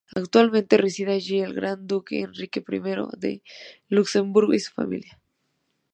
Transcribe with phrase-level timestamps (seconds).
[0.15, 2.79] Actualmente reside allí el gran duque Enrique I
[3.19, 3.43] de
[3.87, 5.21] Luxemburgo y su familia.